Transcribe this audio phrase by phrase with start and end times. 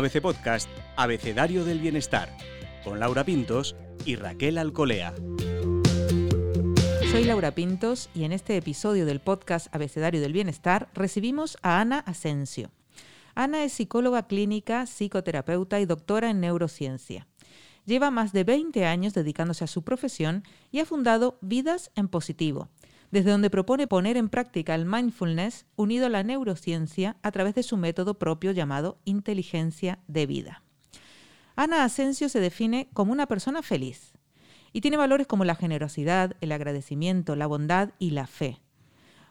[0.00, 0.66] ABC Podcast,
[0.96, 2.34] Abecedario del Bienestar,
[2.84, 3.76] con Laura Pintos
[4.06, 5.12] y Raquel Alcolea.
[7.10, 11.98] Soy Laura Pintos y en este episodio del podcast Abecedario del Bienestar recibimos a Ana
[11.98, 12.70] Asensio.
[13.34, 17.26] Ana es psicóloga clínica, psicoterapeuta y doctora en neurociencia.
[17.84, 22.70] Lleva más de 20 años dedicándose a su profesión y ha fundado Vidas en Positivo,
[23.10, 27.62] desde donde propone poner en práctica el mindfulness unido a la neurociencia a través de
[27.62, 30.62] su método propio llamado inteligencia de vida.
[31.56, 34.12] Ana Asensio se define como una persona feliz
[34.72, 38.60] y tiene valores como la generosidad, el agradecimiento, la bondad y la fe.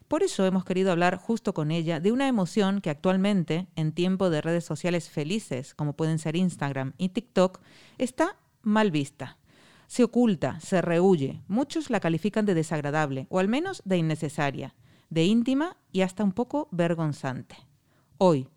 [0.08, 4.30] Por eso hemos querido hablar justo con ella de una emoción que actualmente, en tiempo
[4.30, 7.62] de redes sociales felices, como pueden ser Instagram y TikTok,
[7.98, 9.38] está mal vista
[9.90, 11.42] se oculta, se rehuye.
[11.48, 14.76] Muchos la califican de desagradable, o al menos de innecesaria,
[15.10, 17.56] de íntima y hasta un poco vergonzante.
[18.20, 18.48] Hoy,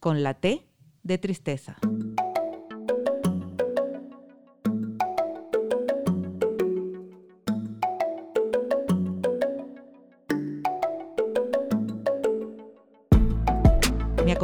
[0.00, 0.66] con la T
[1.04, 1.76] de tristeza.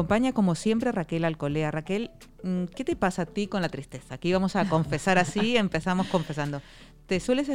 [0.06, 1.72] Acompaña como siempre Raquel Alcolea.
[1.72, 2.12] Raquel,
[2.44, 4.14] mm, ¿qué te pasa a ti con la tristeza?
[4.14, 6.62] Aquí vamos a confesar así, empezamos confesando.
[7.06, 7.48] ¿Te sueles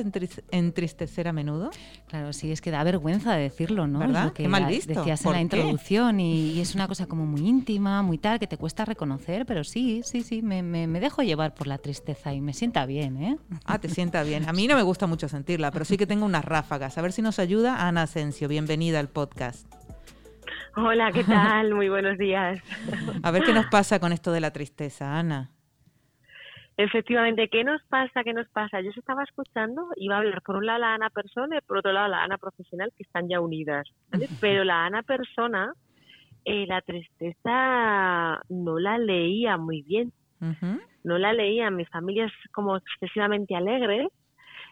[0.52, 1.72] entristecer a menudo?
[2.08, 4.00] Claro, sí, es que da vergüenza de decirlo, ¿no?
[4.00, 4.34] ¿Verdad?
[4.34, 4.94] que qué mal visto.
[4.94, 8.58] Decías en la introducción y, es una cosa como muy íntima, muy tal, que te
[8.58, 12.54] cuesta reconocer, pero sí, sí, sí, me, me, dejo llevar por la tristeza y me
[12.54, 13.38] sienta bien, ¿eh?
[13.66, 14.48] Ah, te sienta bien.
[14.48, 16.98] A mí no me gusta mucho sentirla, pero sí que tengo unas ráfagas.
[16.98, 18.48] A ver si nos ayuda Ana Asensio.
[18.48, 19.68] Bienvenida al podcast.
[20.76, 21.74] Hola, ¿qué tal?
[21.74, 22.62] Muy buenos días.
[23.24, 25.52] A ver qué nos pasa con esto de la tristeza, Ana.
[26.78, 28.24] Efectivamente, ¿qué nos pasa?
[28.24, 28.80] ¿Qué nos pasa?
[28.82, 31.78] Yo se estaba escuchando, iba a hablar por un lado la Ana persona y por
[31.78, 33.88] otro lado la Ana profesional, que están ya unidas.
[34.40, 35.74] Pero la Ana persona,
[36.46, 40.14] eh, la tristeza no la leía muy bien.
[41.04, 41.70] No la leía.
[41.70, 44.08] Mi familia es como excesivamente alegre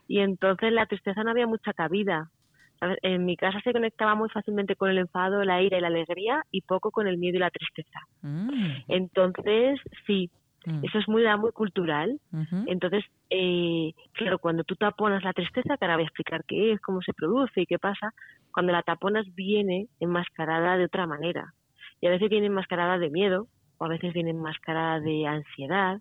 [0.08, 2.30] y entonces la tristeza no había mucha cabida
[2.82, 6.44] en mi casa se conectaba muy fácilmente con el enfado, la ira y la alegría
[6.52, 8.00] y poco con el miedo y la tristeza.
[8.22, 8.84] Mm.
[8.88, 10.30] Entonces, sí,
[10.66, 10.86] mm.
[10.86, 12.20] eso es muy, muy cultural.
[12.68, 16.82] Entonces, eh, claro, cuando tú taponas la tristeza, que ahora voy a explicar qué es,
[16.82, 18.14] cómo se produce y qué pasa,
[18.54, 21.54] cuando la taponas viene enmascarada de otra manera.
[22.02, 23.48] Y a veces viene enmascarada de miedo,
[23.78, 26.00] o a veces viene enmascarada de ansiedad,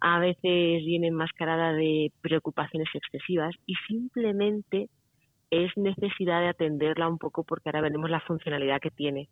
[0.00, 4.88] a veces viene enmascarada de preocupaciones excesivas y simplemente
[5.54, 9.28] es necesidad de atenderla un poco porque ahora veremos la funcionalidad que tiene.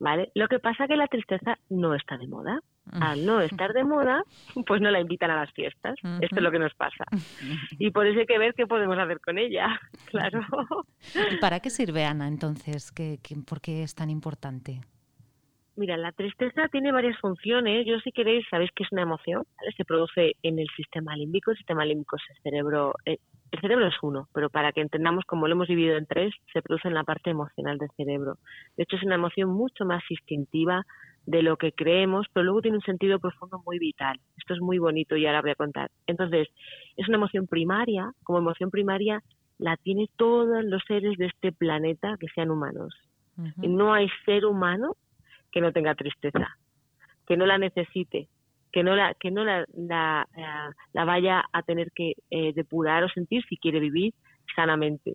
[0.00, 0.30] ¿Vale?
[0.34, 2.60] Lo que pasa es que la tristeza no está de moda.
[2.92, 4.22] Al no estar de moda,
[4.66, 5.96] pues no la invitan a las fiestas.
[6.22, 7.04] Esto es lo que nos pasa.
[7.78, 9.78] Y por eso hay que ver qué podemos hacer con ella.
[10.06, 10.40] Claro.
[11.30, 12.90] ¿Y para qué sirve Ana entonces?
[12.92, 14.80] ¿Qué, por qué es tan importante?
[15.78, 17.86] Mira, la tristeza tiene varias funciones.
[17.86, 19.44] Yo, si queréis, sabéis que es una emoción.
[19.76, 21.52] Se produce en el sistema límbico.
[21.52, 23.18] El sistema límbico es el cerebro, eh,
[23.52, 26.62] el cerebro es uno, pero para que entendamos cómo lo hemos dividido en tres, se
[26.62, 28.38] produce en la parte emocional del cerebro.
[28.76, 30.84] De hecho, es una emoción mucho más instintiva
[31.26, 34.18] de lo que creemos, pero luego tiene un sentido profundo muy vital.
[34.36, 35.92] Esto es muy bonito y ahora voy a contar.
[36.08, 36.48] Entonces,
[36.96, 39.22] es una emoción primaria, como emoción primaria
[39.58, 42.96] la tiene todos los seres de este planeta que sean humanos.
[43.62, 44.96] Y no hay ser humano
[45.50, 46.56] que no tenga tristeza,
[47.26, 48.28] que no la necesite,
[48.72, 53.44] que no la que no la, la, vaya a tener que eh, depurar o sentir
[53.48, 54.14] si quiere vivir
[54.54, 55.14] sanamente.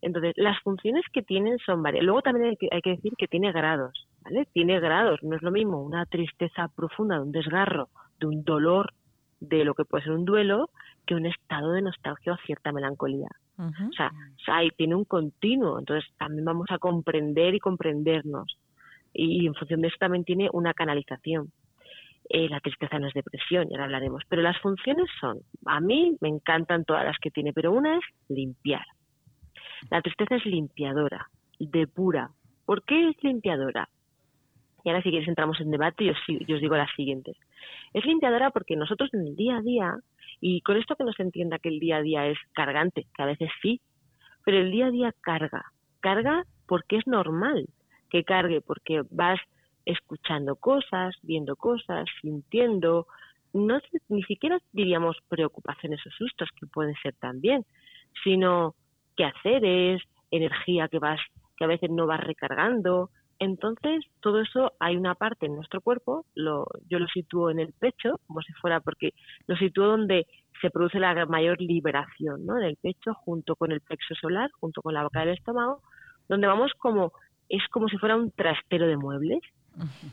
[0.00, 2.04] Entonces, las funciones que tienen son varias.
[2.04, 4.46] Luego también hay que, hay que decir que tiene grados, ¿vale?
[4.52, 5.20] Tiene grados.
[5.22, 7.88] No es lo mismo una tristeza profunda, de un desgarro,
[8.20, 8.92] de un dolor,
[9.40, 10.70] de lo que puede ser un duelo,
[11.06, 13.28] que un estado de nostalgia o cierta melancolía.
[13.58, 15.80] O sea, o tiene un continuo.
[15.80, 18.56] Entonces, también vamos a comprender y comprendernos.
[19.20, 21.50] Y, en función de eso también tiene una canalización.
[22.28, 24.22] Eh, la tristeza no es depresión, ya lo hablaremos.
[24.28, 28.04] Pero las funciones son, a mí me encantan todas las que tiene, pero una es
[28.28, 28.84] limpiar.
[29.90, 31.26] La tristeza es limpiadora,
[31.58, 32.30] depura.
[32.64, 33.88] ¿Por qué es limpiadora?
[34.84, 37.36] Y ahora si quieres entramos en debate y os, os digo las siguientes.
[37.94, 39.96] Es limpiadora porque nosotros en el día a día,
[40.40, 43.22] y con esto que no se entienda que el día a día es cargante, que
[43.22, 43.80] a veces sí,
[44.44, 45.64] pero el día a día carga.
[45.98, 47.66] Carga porque es normal
[48.10, 49.40] que cargue, porque vas
[49.84, 53.06] escuchando cosas, viendo cosas, sintiendo,
[53.52, 53.78] no
[54.08, 57.64] ni siquiera diríamos preocupaciones o sustos que pueden ser también,
[58.22, 58.74] sino
[59.16, 61.20] quehaceres, energía que vas
[61.58, 63.10] que a veces no vas recargando.
[63.40, 67.72] Entonces, todo eso hay una parte en nuestro cuerpo, lo, yo lo sitúo en el
[67.72, 69.12] pecho, como si fuera, porque
[69.46, 70.26] lo sitúo donde
[70.60, 72.58] se produce la mayor liberación, ¿no?
[72.58, 75.82] En el pecho, junto con el plexo solar, junto con la boca del estómago,
[76.28, 77.12] donde vamos como,
[77.48, 79.40] es como si fuera un trastero de muebles,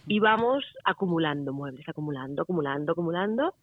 [0.08, 3.54] y vamos acumulando muebles, acumulando, acumulando, acumulando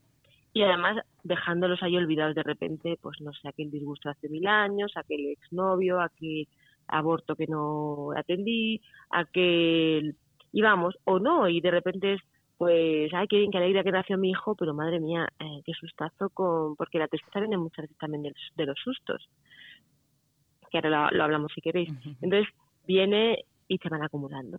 [0.53, 4.93] y además dejándolos ahí olvidados de repente, pues no sé, aquel disgusto hace mil años,
[4.97, 6.49] aquel exnovio, aquel
[6.89, 8.81] aborto que no atendí,
[9.11, 10.17] aquel...
[10.53, 12.21] y vamos, o no, y de repente es,
[12.59, 15.73] pues, ay, qué bien, qué alegría que nació mi hijo, pero madre mía, eh, qué
[15.73, 16.77] sustazo con...
[16.77, 19.27] porque la tristeza viene muchas veces también de, de los sustos,
[20.71, 21.91] que ahora lo, lo hablamos si queréis.
[22.21, 22.53] Entonces
[22.87, 24.59] viene y se van acumulando.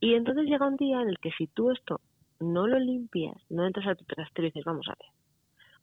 [0.00, 2.00] Y entonces llega un día en el que si tú esto
[2.40, 5.08] no lo limpias, no entras a tu trastero y dices, vamos a ver,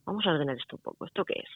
[0.06, 1.50] vamos a ordenar esto un poco, ¿esto qué es?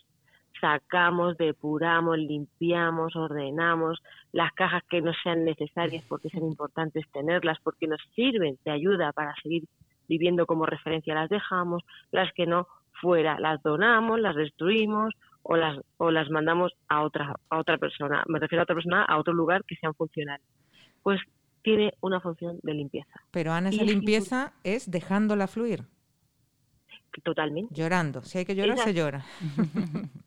[0.59, 7.87] Sacamos, depuramos, limpiamos, ordenamos las cajas que no sean necesarias porque son importantes tenerlas, porque
[7.87, 9.65] nos sirven de ayuda para seguir
[10.07, 12.67] viviendo como referencia, las dejamos, las que no,
[13.01, 15.13] fuera, las donamos, las destruimos
[15.43, 19.03] o las, o las mandamos a otra, a otra persona, me refiero a otra persona,
[19.03, 20.45] a otro lugar que sean funcionales.
[21.05, 21.21] Pues
[21.61, 23.21] tiene una función de limpieza.
[23.29, 25.83] Pero Ana, esa limpieza es dejándola fluir.
[27.23, 27.75] Totalmente.
[27.75, 28.23] Llorando.
[28.23, 29.23] Si hay que llorar, se llora.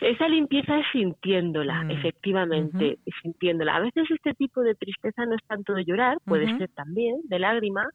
[0.00, 1.90] Esa limpieza es sintiéndola, mm.
[1.90, 3.76] efectivamente, sintiéndola.
[3.76, 7.38] A veces este tipo de tristeza no es tanto de llorar, puede ser también de
[7.38, 7.88] lágrima,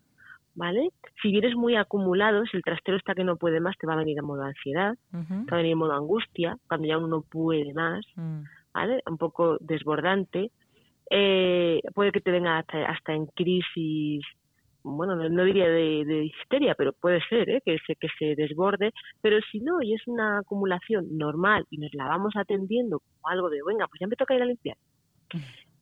[0.55, 0.89] ¿vale?
[1.21, 3.97] Si vienes muy acumulado, si el trastero está que no puede más, te va a
[3.97, 7.21] venir en modo ansiedad, te va a venir en modo angustia, cuando ya uno no
[7.21, 8.41] puede más, mm.
[8.73, 9.01] ¿vale?
[9.09, 10.51] Un poco desbordante.
[11.09, 14.23] Eh, puede que te venga hasta en crisis
[14.83, 17.61] bueno, no, diría de, histeria, pero puede ser ¿eh?
[17.65, 18.91] que, se, que se desborde,
[19.21, 23.49] pero si no, y es una acumulación normal y nos la vamos atendiendo como algo
[23.49, 24.77] de, venga, pues ya me toca ir a limpiar,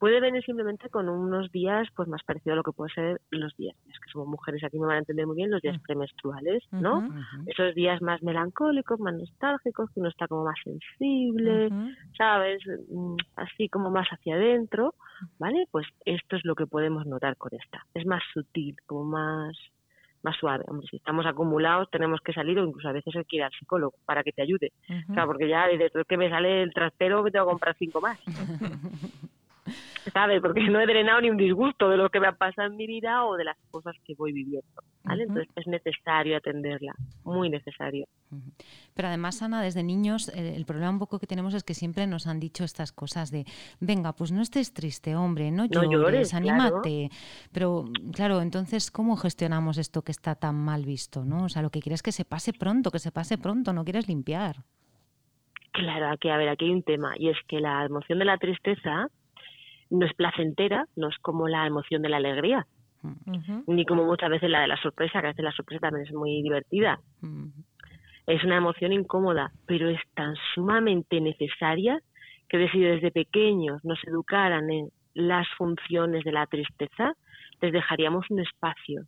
[0.02, 3.56] puede venir simplemente con unos días pues más parecido a lo que puede ser los
[3.56, 6.64] días, es que somos mujeres aquí me van a entender muy bien, los días premenstruales,
[6.72, 7.08] ¿no?
[7.46, 11.70] Esos días más melancólicos, más nostálgicos, que uno está como más sensible,
[12.18, 12.64] ¿sabes?
[12.90, 14.96] Mm, así como más hacia adentro,
[15.38, 15.68] ¿vale?
[15.70, 17.86] Pues esto es lo que podemos notar con esta.
[17.94, 19.56] Es más sutil, como más
[20.24, 20.64] más suave.
[20.68, 23.52] Hombre, si estamos acumulados tenemos que salir o incluso a veces hay que ir al
[23.52, 24.72] psicólogo para que te ayude.
[25.10, 28.02] O sea, porque ya desde que me sale el trastero me tengo que comprar cinco
[28.02, 28.20] más.
[30.14, 30.42] ¿sabes?
[30.42, 32.88] Porque no he drenado ni un disgusto de lo que me ha pasado en mi
[32.88, 34.68] vida o de las cosas que voy viviendo,
[35.04, 35.24] ¿vale?
[35.24, 36.94] Entonces es necesario atenderla,
[37.24, 38.08] muy necesario.
[38.94, 42.28] Pero además, Ana, desde niños, el, problema un poco que tenemos es que siempre nos
[42.28, 43.46] han dicho estas cosas de,
[43.80, 47.10] venga, pues no estés triste, hombre, no llores, anímate.
[47.52, 51.46] Pero, claro, entonces, ¿cómo gestionamos esto que está tan mal visto, no?
[51.46, 53.84] O sea, lo que quieres es que se pase pronto, que se pase pronto, no
[53.84, 54.58] quieres limpiar.
[55.72, 58.38] Claro, aquí, a ver, aquí hay un tema, y es que la emoción de la
[58.38, 59.08] tristeza
[59.92, 62.66] no es placentera, no es como la emoción de la alegría,
[63.68, 66.14] ni como muchas veces la de la sorpresa, que a veces la sorpresa también es
[66.14, 67.00] muy divertida.
[68.28, 72.00] Es una emoción incómoda, pero es tan sumamente necesaria
[72.48, 77.14] que si desde pequeños nos educaran en las funciones de la tristeza,
[77.62, 79.04] les dejaríamos un espacio.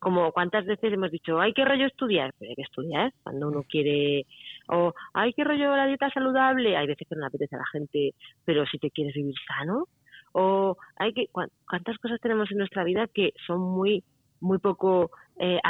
[0.00, 3.62] Como cuántas veces hemos dicho, hay que rollo estudiar, pero hay que estudiar cuando uno
[3.68, 4.26] quiere,
[4.68, 7.66] o hay que rollo la dieta saludable, hay veces que no le apetece a la
[7.66, 8.14] gente,
[8.44, 9.86] pero si te quieres vivir sano,
[10.34, 14.02] o hay que cuántas cosas tenemos en nuestra vida que son muy
[14.40, 15.60] muy poco eh,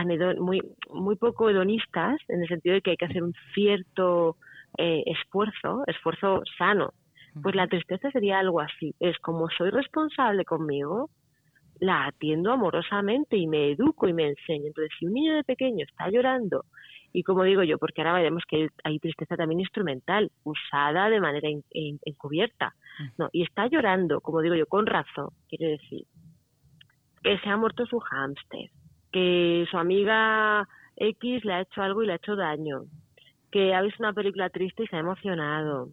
[0.41, 4.37] muy muy poco hedonistas en el sentido de que hay que hacer un cierto
[4.79, 6.93] eh, esfuerzo esfuerzo sano.
[7.43, 8.95] Pues la tristeza sería algo así.
[9.01, 11.11] Es como soy responsable conmigo
[11.81, 15.85] la atiendo amorosamente y me educo y me enseño entonces si un niño de pequeño
[15.85, 16.65] está llorando
[17.15, 21.49] y como digo yo, porque ahora veremos que hay tristeza también instrumental, usada de manera
[21.73, 22.75] encubierta.
[23.17, 26.03] No, y está llorando, como digo yo, con razón, quiere decir,
[27.23, 28.69] que se ha muerto su hámster,
[29.13, 30.67] que su amiga
[30.97, 32.87] X le ha hecho algo y le ha hecho daño,
[33.53, 35.91] que ha visto una película triste y se ha emocionado,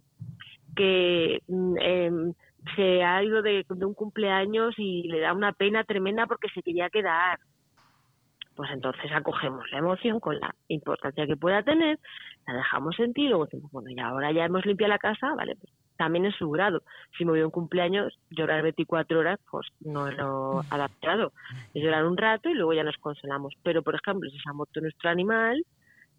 [0.74, 2.34] que em,
[2.76, 6.90] se ha ido de, un cumpleaños y le da una pena tremenda porque se quería
[6.90, 7.38] quedar,
[8.54, 11.98] pues entonces acogemos la emoción con la importancia que pueda tener,
[12.46, 15.72] la dejamos sentir, luego decimos, bueno, y ahora ya hemos limpiado la casa, vale, pues
[15.96, 16.82] también es su grado.
[17.16, 21.32] Si me voy a un cumpleaños, llorar 24 horas, pues no es lo adaptado.
[21.74, 23.54] Es llorar un rato y luego ya nos consolamos.
[23.62, 25.64] Pero, por ejemplo, si se ha muerto nuestro animal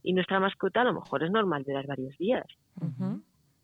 [0.02, 2.46] y nuestra mascota, a lo mejor es normal llorar varios días.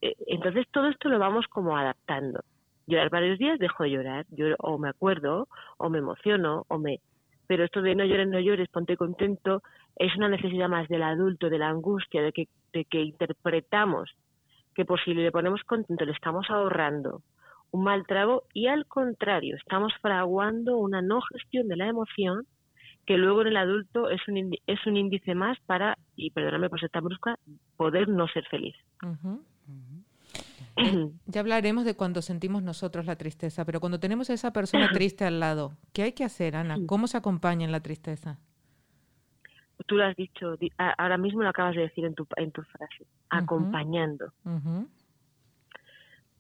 [0.02, 2.42] Eh, entonces, todo esto lo vamos como adaptando.
[2.89, 4.25] Llorar varios días, dejo de llorar,
[4.58, 7.00] o me acuerdo, o me emociono, o me
[7.46, 9.63] pero esto de no llores, no llores, ponte contento,
[9.96, 14.12] es una necesidad más del adulto, de la angustia, de que, de que interpretamos
[14.75, 17.22] que por si le ponemos contento le estamos ahorrando
[17.72, 22.46] un mal trago y al contrario, estamos fraguando una no gestión de la emoción
[23.05, 26.79] que luego en el adulto es un, es un índice más para, y perdóname por
[26.79, 27.38] ser tan brusca,
[27.77, 28.75] poder no ser feliz.
[31.26, 35.26] ya hablaremos de cuando sentimos nosotros la tristeza, pero cuando tenemos a esa persona triste
[35.26, 36.78] al lado, ¿qué hay que hacer, Ana?
[36.88, 38.40] ¿Cómo se acompaña en la tristeza?
[39.86, 43.06] Tú lo has dicho, ahora mismo lo acabas de decir en tu, en tu frase,
[43.30, 44.32] acompañando.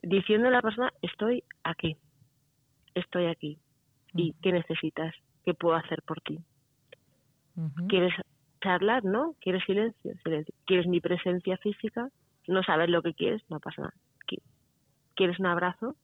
[0.03, 1.97] Diciendo a la persona, estoy aquí,
[2.93, 3.57] estoy aquí.
[4.13, 5.15] ¿Y qué necesitas?
[5.45, 6.39] ¿Qué puedo hacer por ti?
[7.87, 8.13] ¿Quieres
[8.61, 9.35] charlar, no?
[9.41, 10.13] ¿Quieres silencio?
[10.23, 10.53] silencio?
[10.65, 12.09] ¿Quieres mi presencia física?
[12.47, 13.93] No sabes lo que quieres, no pasa nada.
[15.19, 15.97] ¿Quieres un abrazo?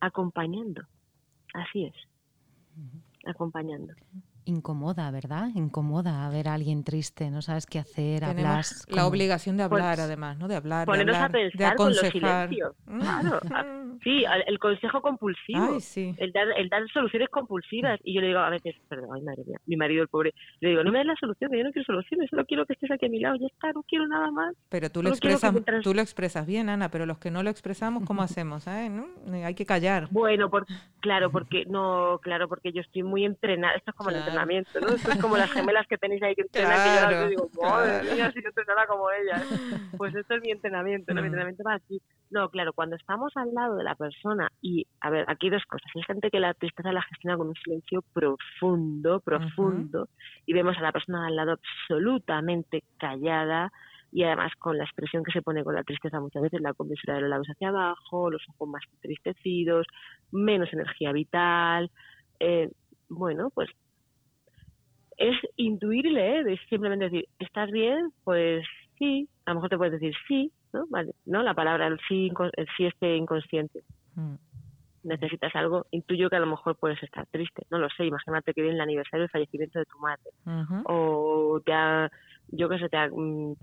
[0.00, 0.82] Acompañando.
[1.54, 1.94] Así es.
[3.24, 3.94] Acompañando
[4.44, 5.48] incomoda, ¿verdad?
[5.54, 8.64] Incomoda ver a alguien triste, no sabes qué hacer, hablar.
[8.88, 10.48] La obligación de hablar, pues, además, ¿no?
[10.48, 12.50] De hablar, de, hablar, a pensar de aconsejar.
[12.84, 13.40] Con claro.
[14.02, 15.78] Sí, el consejo compulsivo.
[16.18, 17.98] El, dar, el dar soluciones compulsivas.
[18.04, 20.70] Y yo le digo a veces, perdón, ay madre mía, mi marido el pobre, le
[20.70, 23.06] digo, no me des la solución, yo no quiero soluciones, solo quiero que estés aquí
[23.06, 24.54] a mi lado, ya está, no quiero nada más.
[24.68, 28.04] Pero tú lo, expresas, tú lo expresas bien, Ana, pero los que no lo expresamos,
[28.04, 28.66] ¿cómo hacemos?
[28.66, 28.90] Eh?
[28.90, 29.06] ¿No?
[29.44, 30.08] Hay que callar.
[30.10, 30.66] Bueno, por,
[31.00, 34.88] claro, porque no, claro, porque yo estoy muy entrenada, esto es como el entrenamiento, ¿no?
[34.88, 38.30] Esto es como las gemelas que tenéis ahí que entrenan, que yo digo, madre mía,
[38.32, 39.42] si yo entrenara como ella.
[39.96, 41.20] Pues esto es mi entrenamiento, ¿no?
[41.20, 42.02] Mi entrenamiento va aquí.
[42.30, 45.88] No, claro, cuando estamos al lado de la persona y, a ver, aquí dos cosas.
[45.94, 50.08] Hay gente que la tristeza la gestiona con un silencio profundo, profundo,
[50.46, 53.70] y vemos a la persona al lado absolutamente callada
[54.14, 57.14] y además con la expresión que se pone con la tristeza muchas veces, la comisura
[57.14, 59.86] de los labios hacia abajo, los ojos más entristecidos,
[60.30, 61.90] menos energía vital.
[62.38, 62.70] Eh,
[63.08, 63.68] bueno, pues
[65.16, 66.60] es intuirle, ¿eh?
[66.68, 68.10] simplemente decir, ¿estás bien?
[68.24, 68.64] Pues
[68.98, 70.86] sí, a lo mejor te puedes decir sí, ¿no?
[70.88, 71.42] Vale, ¿no?
[71.42, 73.82] La palabra el sí, el sí este inconsciente.
[74.14, 74.34] Mm.
[75.04, 78.62] Necesitas algo, intuyo que a lo mejor puedes estar triste, no lo sé, imagínate que
[78.62, 80.30] viene el aniversario del fallecimiento de tu madre,
[80.86, 82.10] o te ha,
[82.48, 83.54] yo qué sé, te ha, mm,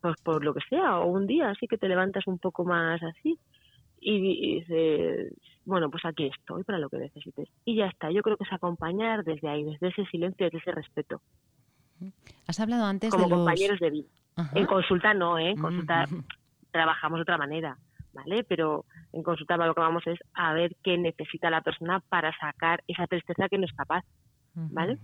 [0.00, 3.02] pues por lo que sea, o un día así que te levantas un poco más
[3.02, 3.38] así,
[4.00, 5.34] y, dices,
[5.68, 7.46] bueno, pues aquí estoy para lo que necesites.
[7.66, 10.72] Y ya está, yo creo que es acompañar desde ahí, desde ese silencio, desde ese
[10.72, 11.20] respeto.
[12.46, 14.08] Has hablado antes Como de compañeros de vida.
[14.54, 15.50] En consulta no, ¿eh?
[15.50, 16.06] En consulta
[16.70, 17.76] trabajamos de otra manera,
[18.14, 18.44] ¿vale?
[18.44, 22.82] Pero en consulta lo que vamos es a ver qué necesita la persona para sacar
[22.88, 24.04] esa tristeza que no es capaz,
[24.54, 24.98] ¿vale?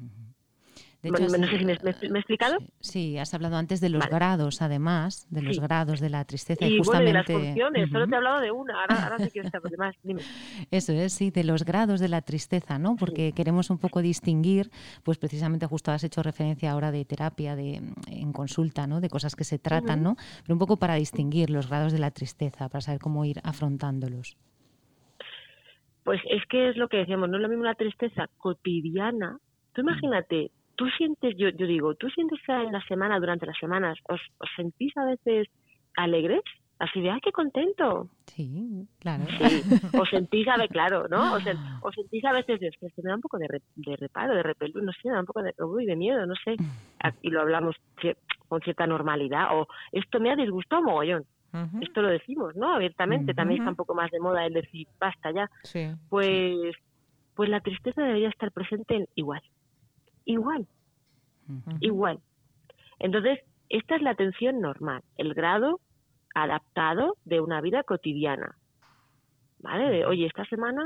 [1.10, 2.58] No sé si me, he explicado.
[2.80, 6.66] Sí, has hablado antes de los grados, además, de los grados de la tristeza.
[6.66, 7.32] Y, justamente...
[7.32, 9.94] de las funciones, solo te he hablado de una, ahora, ahora sí quiero saber más,
[10.02, 10.22] dime.
[10.70, 12.96] Eso es, sí, de los grados de la tristeza, ¿no?
[12.96, 14.70] Porque queremos un poco distinguir,
[15.02, 19.00] pues precisamente justo has hecho referencia ahora de terapia, de en consulta, ¿no?
[19.00, 20.16] De cosas que se tratan, ¿no?
[20.42, 24.36] Pero un poco para distinguir los grados de la tristeza, para saber cómo ir afrontándolos.
[26.04, 29.38] Pues es que es lo que decíamos, no es lo mismo la tristeza cotidiana.
[29.72, 33.58] Tú imagínate, tú sientes, yo, yo digo, tú sientes que en la semana, durante las
[33.58, 35.48] semanas, os, os sentís a veces
[35.96, 36.42] alegres,
[36.78, 38.08] así de, ¡ay, qué contento!
[38.26, 39.24] Sí, claro.
[39.38, 39.62] Sí,
[39.98, 41.34] os sentís a veces, claro, ¿no?
[41.34, 41.44] Os,
[41.82, 44.82] os sentís a veces, de, que me da un poco de, de reparo, de repelú,
[44.82, 46.56] no sé, me da un poco de, uy, de miedo, no sé.
[47.22, 47.76] Y lo hablamos
[48.48, 51.24] con cierta normalidad, o esto me ha disgustado mogollón.
[51.80, 52.74] Esto lo decimos, ¿no?
[52.74, 55.48] Abiertamente, también está un poco más de moda el decir, basta ya.
[55.62, 55.86] Sí.
[56.08, 56.74] Pues,
[57.36, 59.40] pues la tristeza debería estar presente en igual
[60.24, 60.66] igual,
[61.80, 62.20] igual.
[62.98, 65.80] Entonces, esta es la atención normal, el grado
[66.34, 68.56] adaptado de una vida cotidiana.
[69.60, 69.90] ¿Vale?
[69.90, 70.84] De, oye, esta semana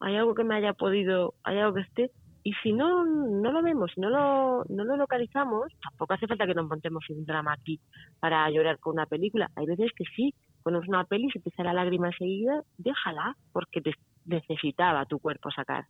[0.00, 2.10] hay algo que me haya podido, hay algo que esté,
[2.42, 6.46] y si no, no lo vemos, si no lo, no lo localizamos, tampoco hace falta
[6.46, 7.80] que nos montemos un drama aquí
[8.18, 9.50] para llorar con una película.
[9.56, 13.36] Hay veces que sí, pones una peli y se te sale la lágrima enseguida, déjala,
[13.52, 13.92] porque te
[14.24, 15.84] necesitaba tu cuerpo sacar.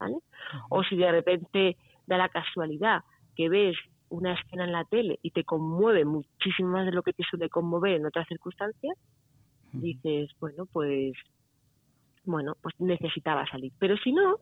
[0.00, 0.16] ¿Vale?
[0.70, 3.02] O si de repente da la casualidad
[3.36, 3.76] que ves
[4.08, 7.48] una escena en la tele y te conmueve muchísimo más de lo que te suele
[7.48, 8.96] conmover en otras circunstancias,
[9.72, 11.14] dices, bueno, pues
[12.24, 13.72] bueno, pues necesitaba salir.
[13.78, 14.38] Pero si no,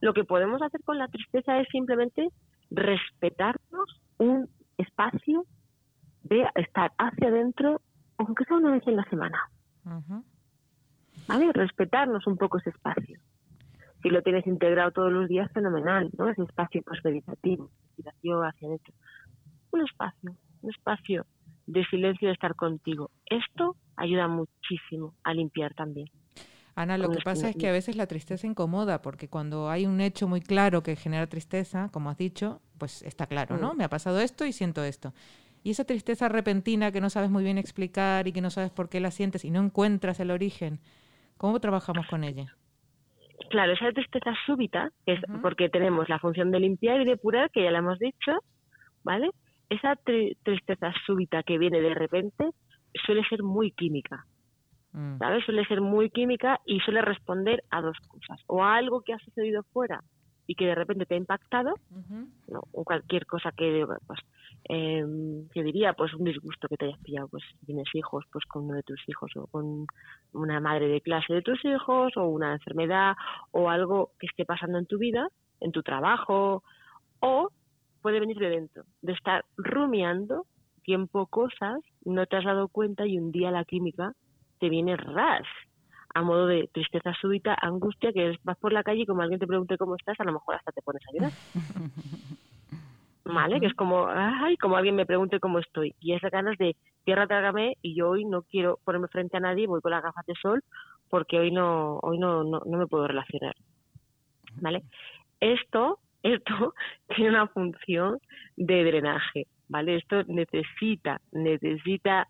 [0.00, 2.28] lo que podemos hacer con la tristeza es simplemente
[2.70, 5.44] respetarnos un espacio
[6.22, 7.80] de estar hacia adentro,
[8.18, 9.38] aunque sea una vez en la semana.
[11.26, 11.52] ¿Vale?
[11.52, 13.18] Respetarnos un poco ese espacio
[14.04, 16.28] si lo tienes integrado todos los días, fenomenal, ¿no?
[16.28, 18.94] Ese espacio pues, meditativo, meditación hacia adentro.
[19.72, 21.26] Un espacio, un espacio
[21.66, 23.10] de silencio de estar contigo.
[23.24, 26.08] Esto ayuda muchísimo a limpiar también.
[26.74, 30.02] Ana, lo que pasa es que a veces la tristeza incomoda, porque cuando hay un
[30.02, 33.72] hecho muy claro que genera tristeza, como has dicho, pues está claro, ¿no?
[33.72, 33.78] Mm.
[33.78, 35.14] Me ha pasado esto y siento esto.
[35.62, 38.90] Y esa tristeza repentina que no sabes muy bien explicar y que no sabes por
[38.90, 40.78] qué la sientes y no encuentras el origen,
[41.38, 42.54] ¿cómo trabajamos con ella?
[43.50, 47.70] Claro, esa tristeza súbita, es porque tenemos la función de limpiar y depurar, que ya
[47.70, 48.32] la hemos dicho,
[49.02, 49.30] ¿vale?
[49.68, 49.96] Esa
[50.42, 52.50] tristeza súbita que viene de repente
[53.04, 54.24] suele ser muy química,
[54.94, 55.18] Mm.
[55.18, 55.44] ¿Sabes?
[55.44, 58.40] Suele ser muy química y suele responder a dos cosas.
[58.46, 60.02] O a algo que ha sucedido fuera
[60.46, 61.74] y que de repente te ha impactado,
[62.48, 62.62] ¿no?
[62.72, 64.20] o cualquier cosa que, pues,
[64.68, 65.04] eh,
[65.54, 68.74] diría, pues un disgusto que te hayas pillado, pues si tienes hijos, pues con uno
[68.74, 69.86] de tus hijos o con
[70.32, 73.14] una madre de clase de tus hijos o una enfermedad
[73.52, 75.28] o algo que esté pasando en tu vida,
[75.60, 76.62] en tu trabajo,
[77.20, 77.48] o
[78.02, 80.46] puede venir de dentro, de estar rumiando
[80.82, 84.12] tiempo cosas, no te has dado cuenta y un día la química
[84.60, 85.46] te viene ras,
[86.14, 89.46] a modo de tristeza súbita, angustia, que vas por la calle y como alguien te
[89.46, 91.32] pregunte cómo estás, a lo mejor hasta te pones a llorar.
[93.24, 93.58] ¿Vale?
[93.58, 95.94] Que es como, ay, como alguien me pregunte cómo estoy.
[96.00, 99.66] Y es ganas de, tierra trágame, y yo hoy no quiero ponerme frente a nadie,
[99.66, 100.62] voy con las gafas de sol,
[101.08, 103.54] porque hoy no, hoy no, no, no me puedo relacionar.
[104.60, 104.82] ¿Vale?
[105.40, 106.74] Esto, esto
[107.14, 108.18] tiene una función
[108.56, 109.46] de drenaje.
[109.68, 109.96] ¿vale?
[109.96, 112.28] Esto necesita, necesita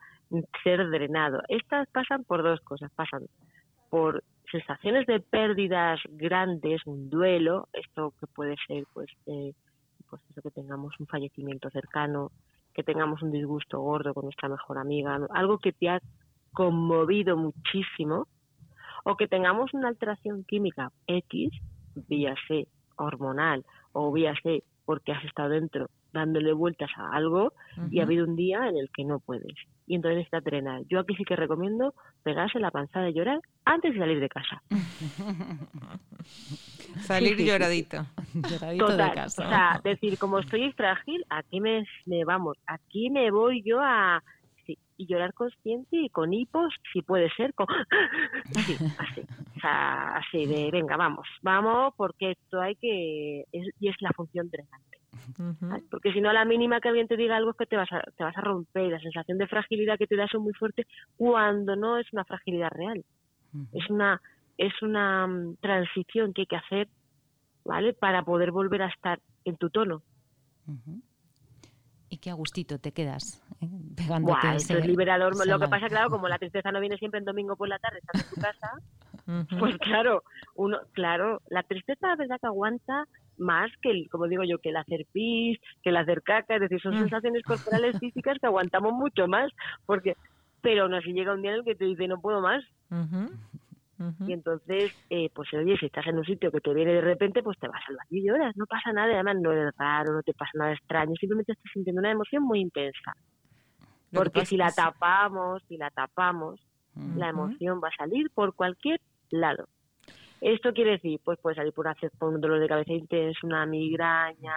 [0.63, 1.43] ser drenado.
[1.49, 3.27] Estas pasan por dos cosas, pasan
[3.95, 9.53] por sensaciones de pérdidas grandes, un duelo, esto que puede ser pues, eh,
[10.11, 12.33] pues eso que tengamos un fallecimiento cercano,
[12.75, 16.01] que tengamos un disgusto gordo con nuestra mejor amiga, algo que te ha
[16.53, 18.27] conmovido muchísimo,
[19.05, 21.53] o que tengamos una alteración química X,
[22.09, 27.53] vía C hormonal o vía C porque has estado dentro dándole vueltas a algo
[27.91, 29.53] y ha habido un día en el que no puedes.
[29.87, 30.81] Y entonces está drenar.
[30.89, 31.93] Yo aquí sí que recomiendo
[32.23, 34.63] pegarse la panzada de llorar antes de salir de casa.
[37.01, 38.07] salir lloradito.
[38.35, 39.45] lloradito de casa.
[39.45, 44.23] O sea, decir, como estoy frágil, aquí me, me vamos, aquí me voy yo a
[44.97, 47.67] y llorar consciente y con hipos, si puede ser, con...
[48.57, 49.23] así, así,
[49.57, 54.49] o sea, así de, venga, vamos, vamos, porque esto hay que, y es la función
[54.51, 54.94] drenante.
[55.91, 57.91] Porque si no, a la mínima que alguien te diga algo es que te vas,
[57.93, 58.91] a, te vas a romper.
[58.91, 62.71] La sensación de fragilidad que te da es muy fuerte cuando no es una fragilidad
[62.71, 63.05] real.
[63.73, 64.21] Es una
[64.59, 66.89] es una mm, transición que hay que hacer,
[67.65, 67.93] ¿vale?
[67.93, 70.03] Para poder volver a estar en tu tono.
[72.09, 73.69] Y qué a gustito te quedas ¿eh?
[73.97, 75.35] pegándote Buah, es liberador.
[75.47, 77.99] Lo que pasa, claro, como la tristeza no viene siempre en domingo por la tarde,
[77.99, 80.23] estás en tu casa, pues claro,
[80.55, 83.07] uno, claro, la tristeza la verdad que aguanta
[83.39, 86.61] más que, el, como digo yo, que el hacer pis, que el hacer caca, es
[86.61, 87.01] decir, son mm.
[87.01, 89.51] sensaciones corporales físicas que aguantamos mucho más,
[89.87, 90.17] porque,
[90.61, 92.65] pero no así llega un día en el que te dice no puedo más.
[94.27, 97.43] Y entonces, eh, pues oye, si estás en un sitio que te viene de repente,
[97.43, 100.23] pues te vas al baño y lloras, no pasa nada, además no es raro, no
[100.23, 103.15] te pasa nada extraño, simplemente estás sintiendo una emoción muy intensa.
[104.13, 106.61] Porque si la tapamos, si la tapamos,
[107.17, 109.69] la emoción va a salir por cualquier lado.
[110.45, 111.87] Esto quiere decir, pues puede salir por,
[112.21, 114.53] un dolor de cabeza intenso, una migraña,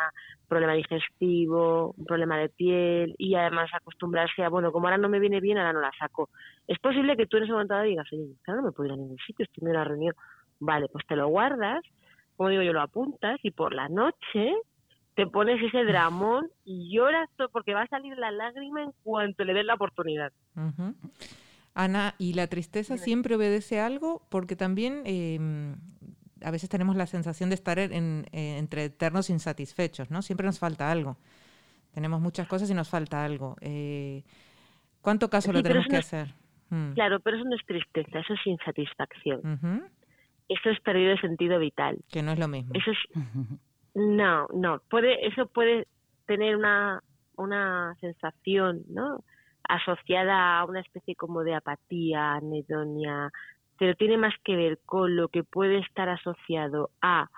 [0.45, 5.21] problema digestivo, un problema de piel y además acostumbrarse a, bueno, como ahora no me
[5.21, 6.28] viene bien, ahora no la saco.
[6.67, 8.97] Es posible que tú en ese momento digas, oye, claro, no me puedo ir a
[8.97, 10.13] ningún sitio, estoy en una reunión.
[10.60, 11.82] Vale, pues te lo guardas,
[12.36, 14.56] como digo yo, lo apuntas y por la noche
[15.15, 19.54] te pones ese dramón y lloras porque va a salir la lágrima en cuanto le
[19.54, 20.34] des la oportunidad.
[21.78, 24.26] Ana, ¿y la tristeza siempre obedece a algo?
[24.30, 25.76] Porque también em,
[26.42, 30.24] a veces tenemos la sensación de estar en, entre eternos insatisfechos, ¿no?
[30.24, 31.18] Siempre nos falta algo.
[31.94, 33.58] Tenemos muchas cosas y nos falta algo.
[33.62, 34.24] Eh,
[35.02, 36.34] ¿Cuánto caso lo tenemos que hacer?
[36.72, 36.94] Mm.
[36.94, 39.92] Claro, pero eso no es tristeza, eso es insatisfacción.
[40.50, 42.00] Eso es pérdida de sentido vital.
[42.10, 42.74] Que no es lo mismo.
[42.74, 42.98] Eso es...
[44.00, 44.80] No, no.
[44.92, 45.88] Puede, eso puede
[46.28, 47.02] tener una,
[47.36, 49.24] una sensación, ¿no?
[49.68, 53.32] Asociada a una especie como de apatía, anedonia,
[53.78, 57.30] pero tiene más que ver con lo que puede estar asociado a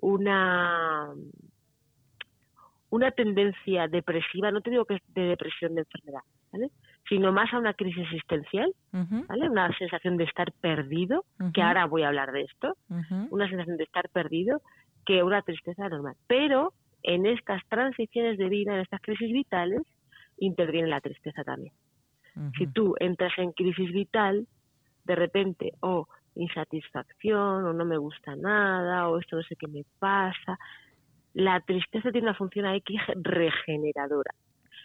[0.00, 1.12] una
[2.90, 6.70] una tendencia depresiva, no te digo que es de depresión de enfermedad, ¿vale?
[7.08, 9.48] sino más a una crisis existencial, ¿vale?
[9.48, 12.76] Una sensación de estar perdido, que ahora voy a hablar de esto,
[13.30, 14.60] una sensación de estar perdido
[15.06, 16.16] que una tristeza normal.
[16.26, 19.82] Pero en estas transiciones de vida, en estas crisis vitales,
[20.38, 21.72] interviene la tristeza también.
[22.56, 24.46] Si tú entras en crisis vital,
[25.04, 29.84] de repente, o insatisfacción, o no me gusta nada, o esto no sé qué me
[29.98, 30.56] pasa,
[31.34, 34.32] la tristeza tiene una función ahí que es regeneradora.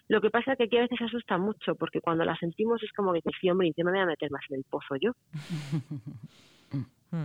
[0.07, 2.91] Lo que pasa es que aquí a veces asusta mucho, porque cuando la sentimos es
[2.91, 5.11] como que dices, sí, hombre, y me voy a meter más en el pozo yo.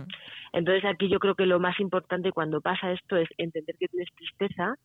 [0.53, 4.09] Entonces aquí yo creo que lo más importante cuando pasa esto es entender que tienes
[4.15, 4.75] tristeza,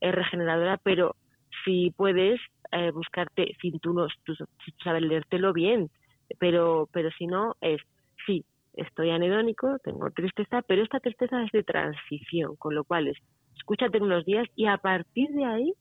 [0.00, 1.16] es regeneradora, pero
[1.64, 2.40] si puedes
[2.72, 4.34] eh, buscarte, sin tú, no, tú,
[4.82, 5.90] sabes leértelo bien,
[6.38, 7.80] pero, pero si no, es,
[8.26, 13.16] sí, estoy anedónico, tengo tristeza, pero esta tristeza es de transición, con lo cual es,
[13.56, 15.74] escúchate unos días y a partir de ahí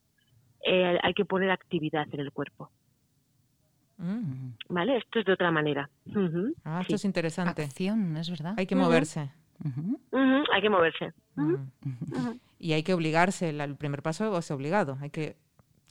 [0.66, 2.70] eh, hay que poner actividad en el cuerpo.
[3.98, 4.54] Mm.
[4.70, 4.98] ¿Vale?
[4.98, 5.90] Esto es de otra manera.
[6.64, 7.64] Ah, esto es interesante.
[7.64, 8.56] Acción, es verdad.
[8.58, 9.32] Hay que moverse.
[10.52, 11.14] Hay que moverse.
[12.60, 13.50] Y hay que obligarse.
[13.50, 14.98] El primer paso es obligado.
[15.02, 15.38] Hay que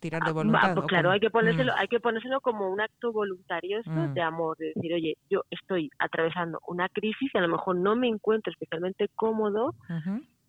[0.03, 0.75] tirar de ah, voluntad.
[0.75, 4.73] Pues claro, hay que ponérselo, hay que ponérselo como un acto voluntario de amor, de
[4.75, 9.09] decir, oye, yo estoy atravesando una crisis y a lo mejor no me encuentro especialmente
[9.15, 9.73] cómodo,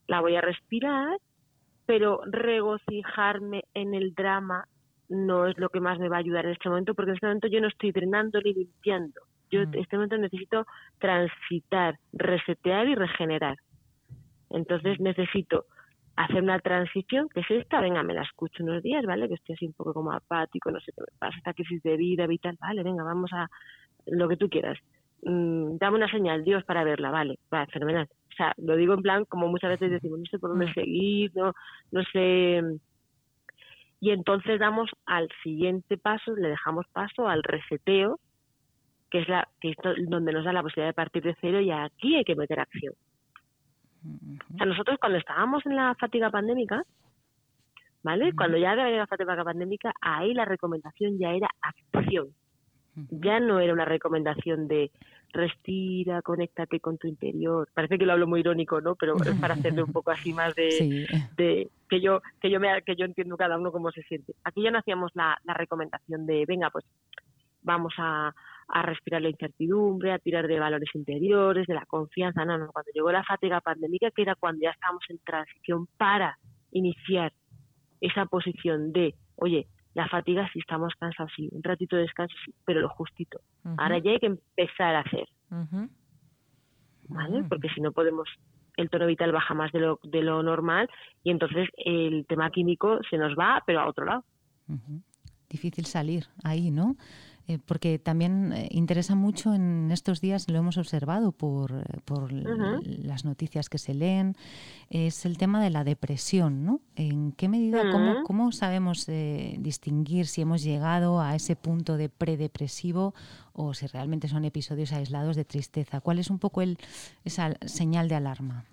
[0.09, 1.19] la voy a respirar,
[1.87, 4.67] pero regocijarme en el drama
[5.09, 7.27] no es lo que más me va a ayudar en este momento, porque en este
[7.27, 9.21] momento yo no estoy drenando ni limpiando.
[9.51, 10.67] Yo en este momento necesito
[10.99, 13.57] transitar, resetear y regenerar.
[14.51, 15.67] Entonces necesito
[16.17, 19.29] hacer una transición, que es esta, venga, me la escucho unos días, ¿vale?
[19.29, 21.97] Que estoy así un poco como apático, no sé qué me pasa, esta crisis de
[21.97, 23.49] vida, vital, vale, venga, vamos a
[24.07, 24.79] lo que tú quieras.
[25.23, 28.09] Mm, dame una señal, Dios, para verla, vale, va, fenomenal.
[28.33, 31.33] O sea, lo digo en plan, como muchas veces decimos, no sé por dónde seguir,
[31.35, 31.53] no,
[31.91, 32.63] no sé.
[34.01, 38.21] Y entonces damos al siguiente paso, le dejamos paso al reseteo,
[39.11, 39.77] que es, la, que es
[40.09, 42.95] donde nos da la posibilidad de partir de cero y aquí hay que meter acción.
[44.05, 46.85] O sea, nosotros cuando estábamos en la fatiga pandémica,
[48.03, 48.35] ¿vale?
[48.35, 52.29] Cuando ya había la fatiga pandémica, ahí la recomendación ya era acción.
[53.11, 54.93] Ya no era una recomendación de
[55.31, 57.69] respira, conéctate con tu interior.
[57.75, 58.95] Parece que lo hablo muy irónico, ¿no?
[58.95, 62.83] Pero es para hacerle un poco así más de, de, que yo que yo me
[62.83, 64.35] que yo entiendo cada uno cómo se siente.
[64.45, 66.85] Aquí ya no hacíamos la, la recomendación de venga, pues
[67.63, 68.33] vamos a,
[68.69, 72.45] a respirar la incertidumbre, a tirar de valores interiores, de la confianza.
[72.45, 76.39] No, no, cuando llegó la fatiga pandémica, que era cuando ya estábamos en transición para
[76.73, 77.33] iniciar
[78.01, 82.53] esa posición de, oye, la fatiga si estamos cansados, sí, un ratito de descanso, sí,
[82.65, 83.41] pero lo justito.
[83.79, 85.29] Ahora ya hay que empezar a hacer.
[87.09, 87.45] ¿Vale?
[87.49, 88.29] Porque si no podemos,
[88.77, 90.89] el tono vital baja más de lo, de lo normal
[91.23, 94.25] y entonces el tema químico se nos va, pero a otro lado.
[95.49, 96.97] Difícil salir ahí, ¿no?
[97.47, 103.27] Eh, porque también eh, interesa mucho en estos días, lo hemos observado por, eh, las
[103.27, 104.35] noticias que se leen,
[104.89, 106.81] es el tema de la depresión, ¿no?
[106.97, 107.83] ¿En qué medida,
[108.25, 113.15] cómo, sabemos distinguir si hemos llegado a ese punto de predepresivo
[113.53, 116.01] o si realmente son episodios aislados de tristeza?
[116.01, 116.79] ¿Cuál es un poco el,
[117.25, 118.65] esa señal de alarma?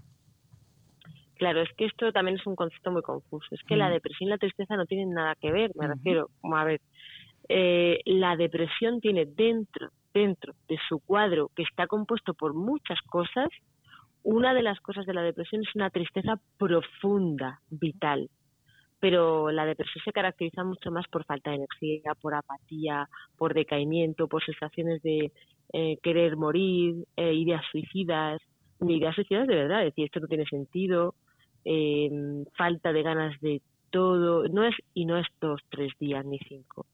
[1.42, 3.48] Claro, es que esto también es un concepto muy confuso.
[3.50, 3.94] Es que la mm.
[3.94, 6.82] depresión y la tristeza no tienen nada que ver, me refiero, a ver,
[7.50, 13.50] eh, la depresión tiene dentro, dentro de su cuadro, que está compuesto por muchas cosas,
[14.24, 18.30] una de las cosas de la depresión es una tristeza profunda, vital.
[19.00, 24.28] Pero la depresión se caracteriza mucho más por falta de energía, por apatía, por decaimiento,
[24.28, 25.32] por sensaciones de
[25.74, 28.40] eh, querer morir, eh, ideas suicidas,
[28.82, 31.16] ideas suicidas de verdad, decir esto no tiene sentido,
[32.56, 36.86] falta de ganas de todo, no es y no es dos, tres días ni cinco.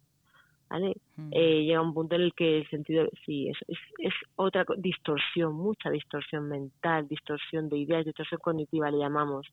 [0.70, 0.96] ¿Vale?
[1.32, 3.58] Eh, llega un punto en el que el sentido, sí, es,
[4.00, 9.48] es, otra distorsión, mucha distorsión mental, distorsión de ideas, distorsión cognitiva le llamamos.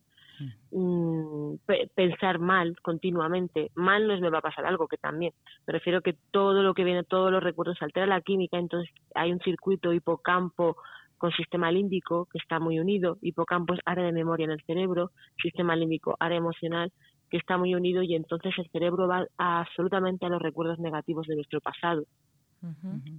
[0.72, 1.55] Mm,
[1.94, 5.33] pensar mal continuamente, mal no es me va a pasar algo, que también,
[5.66, 9.33] me refiero que todo lo que viene, todos los recuerdos altera la química, entonces hay
[9.33, 10.77] un circuito hipocampo
[11.18, 15.12] con sistema límbico que está muy unido, hipocampo es área de memoria en el cerebro,
[15.40, 16.92] sistema límbico área emocional,
[17.35, 21.35] que está muy unido y entonces el cerebro va absolutamente a los recuerdos negativos de
[21.35, 22.05] nuestro pasado.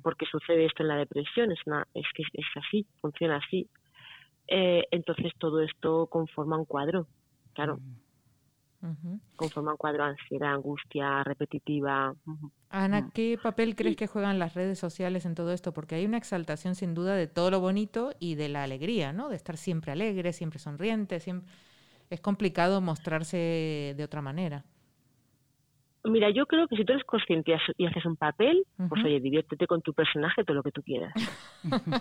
[0.02, 3.68] Porque sucede esto en la depresión, es, una, es que es así, funciona así.
[4.48, 7.08] Eh, entonces todo esto conforma un cuadro,
[7.52, 7.78] claro.
[9.36, 12.16] Conforma un cuadro ansiedad, angustia repetitiva.
[12.70, 15.74] Ana, ¿qué papel crees que juegan las redes sociales en todo esto?
[15.74, 19.28] Porque hay una exaltación sin duda de todo lo bonito y de la alegría, ¿no?
[19.28, 21.52] De estar siempre alegre, siempre sonriente, siempre
[22.10, 24.64] es complicado mostrarse de otra manera.
[26.04, 29.66] Mira, yo creo que si tú eres consciente y haces un papel, pues oye, diviértete
[29.66, 31.14] con tu personaje todo lo que tú quieras.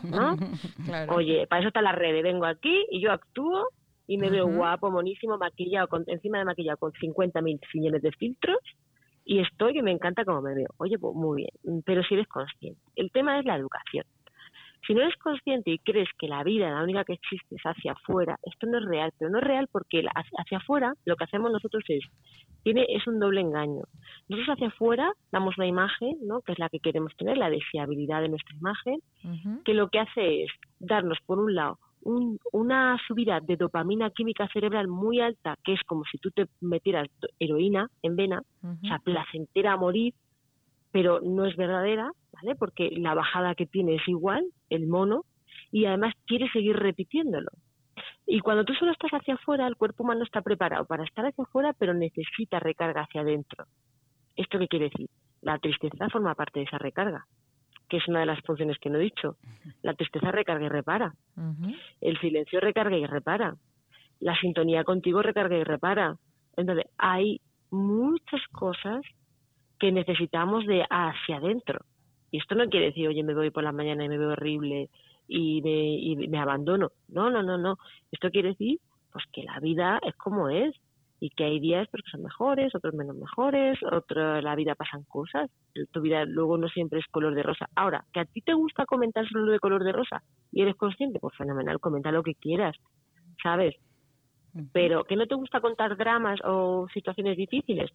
[0.05, 0.37] ¿No?
[1.09, 2.23] Oye, para eso está la red.
[2.23, 3.69] Vengo aquí y yo actúo
[4.07, 8.59] y me veo guapo, monísimo, maquillado, con, encima de maquillado con 50.000 millones de filtros
[9.25, 10.69] y estoy y me encanta cómo me veo.
[10.77, 12.81] Oye, pues muy bien, pero si eres consciente.
[12.97, 14.05] El tema es la educación.
[14.87, 17.93] Si no eres consciente y crees que la vida, la única que existe, es hacia
[17.93, 21.51] afuera, esto no es real, pero no es real porque hacia afuera lo que hacemos
[21.51, 22.05] nosotros es,
[22.63, 23.85] tiene, es un doble engaño.
[24.29, 26.41] Nosotros hacia afuera damos una imagen, ¿no?
[26.43, 29.01] que es la que queremos tener, la deseabilidad de nuestra imagen,
[29.65, 31.79] que lo que hace es darnos, por un lado,
[32.53, 37.09] una subida de dopamina química cerebral muy alta, que es como si tú te metieras
[37.39, 40.13] heroína en vena, o sea, placentera a morir,
[40.93, 42.55] pero no es verdadera, ¿vale?
[42.57, 44.45] Porque la bajada que tiene es igual,
[44.75, 45.25] el mono,
[45.71, 47.51] y además quiere seguir repitiéndolo.
[48.27, 51.45] Y cuando tú solo estás hacia afuera, el cuerpo humano está preparado para estar hacia
[51.45, 53.67] afuera, pero necesita recarga hacia adentro.
[54.37, 55.09] ¿Esto qué quiere decir?
[55.45, 57.27] la tristeza forma parte de esa recarga,
[57.89, 59.37] que es una de las funciones que no he dicho.
[59.83, 61.15] La tristeza recarga y repara.
[62.01, 63.55] El silencio recarga y repara.
[64.21, 66.17] La sintonía contigo recarga y repara.
[66.57, 69.03] Entonces, hay muchas cosas
[69.79, 71.81] que necesitamos de hacia adentro.
[72.35, 74.91] Y esto no quiere decir, oye, me voy por la mañana y me veo horrible
[75.29, 76.91] y me, y me abandono.
[77.07, 77.77] No, no, no, no.
[78.11, 78.81] Esto quiere decir
[79.13, 80.75] pues que la vida es como es
[81.21, 85.05] y que hay días pues, que son mejores, otros menos mejores, otros la vida pasan
[85.05, 85.49] cosas.
[85.93, 87.69] Tu vida luego no siempre es color de rosa.
[87.77, 90.21] Ahora, que a ti te gusta comentar solo de color de rosa
[90.51, 92.75] y eres consciente, pues fenomenal, comenta lo que quieras,
[93.45, 93.77] ¿sabes?
[94.73, 97.93] Pero que no te gusta contar dramas o situaciones difíciles,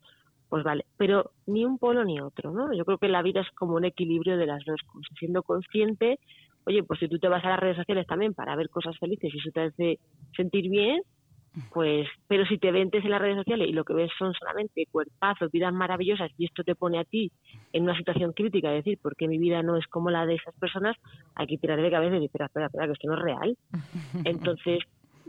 [0.50, 2.74] pues vale, pero ni un polo ni otro, ¿no?
[2.74, 6.20] Yo creo que la vida es como un equilibrio de las dos cosas, siendo consciente,
[6.66, 9.32] oye, pues si tú te vas a las redes sociales también para ver cosas felices
[9.34, 10.00] y eso te hace
[10.36, 11.02] sentir bien,
[11.74, 14.88] pues, pero si te ventes en las redes sociales y lo que ves son solamente
[14.92, 17.32] cuerpazos, vidas maravillosas y esto te pone a ti
[17.74, 20.54] en una situación crítica, es decir, porque mi vida no es como la de esas
[20.56, 20.96] personas,
[21.36, 23.58] hay que tirar de cabeza y decir, espera, espera, espera, que esto no es real.
[24.26, 24.80] Entonces,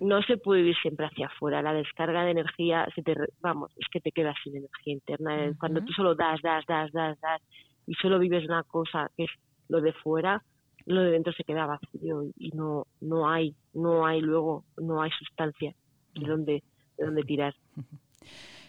[0.01, 1.63] no se puede vivir siempre hacia afuera.
[1.63, 5.53] La descarga de energía, se te, vamos, es que te quedas sin energía interna.
[5.59, 7.43] Cuando tú solo das, das, das, das, das
[7.87, 9.31] y solo vives una cosa que es
[9.69, 10.43] lo de fuera,
[10.87, 15.11] lo de dentro se queda vacío y no, no hay, no hay luego, no hay
[15.11, 15.75] sustancia
[16.15, 16.63] de dónde,
[16.97, 17.55] de dónde tirar.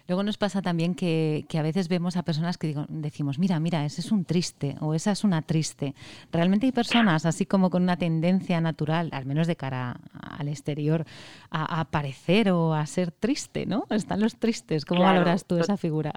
[0.07, 3.85] Luego nos pasa también que, a veces vemos a personas que digo, decimos, mira, mira,
[3.85, 5.93] ese es un triste o esa es una triste.
[6.31, 11.05] Realmente hay personas así como con una tendencia natural, al menos de cara al exterior,
[11.49, 13.85] a, a parecer o a ser triste, ¿no?
[13.89, 14.85] Están los tristes.
[14.85, 16.13] ¿Cómo valoras tú esa figura?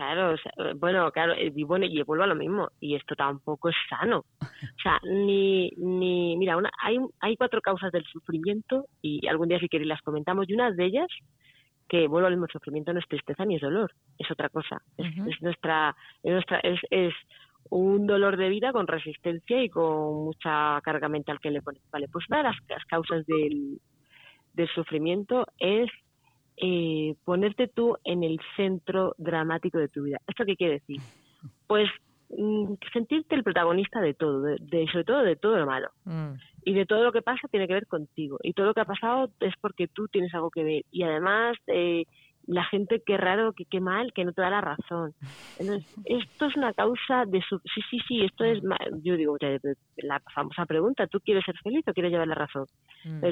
[0.00, 0.34] Claro,
[0.76, 4.24] bueno, claro, y bueno, y vuelvo a lo mismo, y esto tampoco es sano.
[4.40, 9.58] O sea, ni, ni mira, una, hay, hay cuatro causas del sufrimiento, y algún día
[9.58, 11.08] si queréis las comentamos, y una de ellas
[11.90, 14.80] que vuelvo al mismo sufrimiento no es tristeza ni es dolor, es otra cosa.
[14.96, 17.12] es, nuestra, es nuestra, es, es
[17.68, 21.82] un dolor de vida con resistencia y con mucha carga mental que le pones.
[21.90, 23.80] Vale, pues una de las, causas del,
[24.54, 25.90] del sufrimiento es
[26.58, 30.18] eh, ponerte tú en el centro dramático de tu vida.
[30.28, 31.00] ¿Esto qué quiere decir?
[31.66, 31.90] Pues
[32.92, 35.90] sentirte el protagonista de todo, de, sobre todo de todo lo malo.
[36.04, 36.34] Mm.
[36.64, 38.38] Y de todo lo que pasa tiene que ver contigo.
[38.42, 40.84] Y todo lo que ha pasado es porque tú tienes algo que ver.
[40.90, 42.04] Y además eh,
[42.46, 45.14] la gente qué raro que qué mal que no te da la razón.
[45.58, 48.62] Entonces esto es una causa de su sí sí sí esto es
[49.02, 49.36] yo digo
[49.96, 52.66] la famosa pregunta tú quieres ser feliz o quieres llevar la razón
[53.04, 53.24] mm.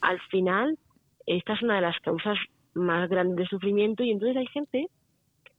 [0.00, 0.78] al final
[1.26, 2.36] esta es una de las causas
[2.74, 4.88] más grandes de sufrimiento y entonces hay gente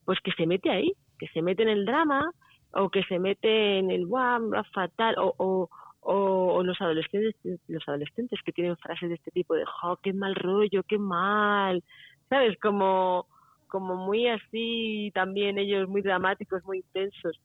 [0.03, 2.29] pues que se mete ahí que se mete en el drama
[2.75, 5.69] o que se mete en el guau fatal o
[6.07, 7.35] o, los adolescentes
[7.67, 9.65] los adolescentes que tienen frases de este tipo de
[10.03, 11.83] qué mal rollo qué mal
[12.29, 13.25] sabes como
[13.67, 17.39] como muy así también ellos muy dramáticos muy intensos.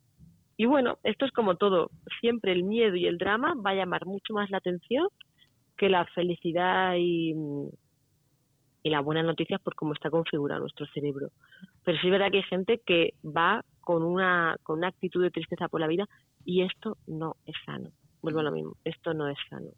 [0.56, 1.90] Y bueno esto es como todo.
[2.20, 5.08] Siempre el miedo y el drama va a llamar mucho más la atención
[5.78, 7.34] que la felicidad y
[8.82, 11.30] y la buena noticia por cómo está configurado nuestro cerebro.
[11.84, 15.32] Pero sí es verdad que hay gente que va con una, con una actitud de
[15.32, 16.08] tristeza por la vida
[16.44, 17.90] y esto no es sano
[18.22, 19.70] vuelvo a lo mismo, esto no es sano.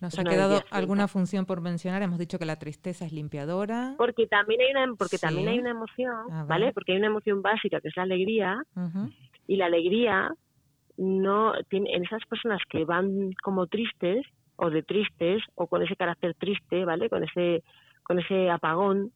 [0.00, 2.02] Nos ha quedado alguna función por mencionar.
[2.02, 3.94] Hemos dicho que la tristeza es limpiadora.
[3.98, 6.72] Porque también hay una, porque también hay una emoción, ¿vale?
[6.72, 8.62] Porque hay una emoción básica que es la alegría.
[9.46, 10.32] Y la alegría
[10.96, 14.24] no tiene, en esas personas que van como tristes
[14.56, 17.08] o de tristes o con ese carácter triste, ¿vale?
[17.08, 17.62] Con ese
[18.04, 19.12] con ese apagón,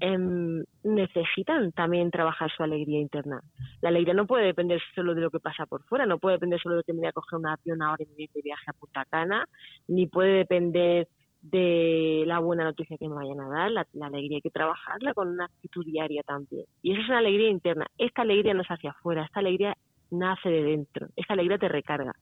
[0.00, 3.40] Em, necesitan también trabajar su alegría interna.
[3.80, 6.60] La alegría no puede depender solo de lo que pasa por fuera, no puede depender
[6.60, 8.64] solo de que me voy a coger un avión ahora y me voy de viaje
[8.66, 9.46] a Punta Cana,
[9.86, 11.08] ni puede depender
[11.40, 15.28] de la buena noticia que me vayan a dar, la, alegría hay que trabajarla con
[15.28, 16.66] una actitud diaria también.
[16.82, 17.86] Y esa es una alegría interna.
[17.96, 19.76] Esta alegría no es hacia afuera, esta alegría
[20.10, 22.12] nace de dentro, esta alegría te recarga,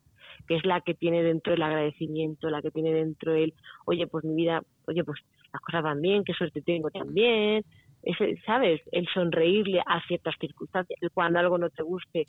[0.46, 3.55] que es la que tiene dentro el agradecimiento, la que tiene dentro el,
[3.87, 5.20] oye, pues mi vida, oye, pues
[5.57, 7.64] las cosas van bien, qué suerte tengo también,
[8.03, 8.81] ese, ¿sabes?
[8.92, 12.29] El sonreírle a ciertas circunstancias, cuando algo no te guste,